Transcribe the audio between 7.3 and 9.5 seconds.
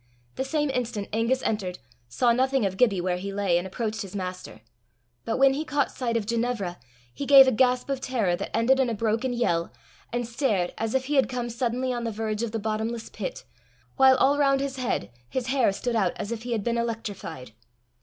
a gasp of terror that ended in a broken